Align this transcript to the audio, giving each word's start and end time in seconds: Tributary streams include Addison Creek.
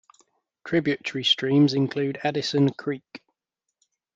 Tributary 0.65 1.23
streams 1.23 1.75
include 1.75 2.17
Addison 2.23 2.71
Creek. 2.73 3.21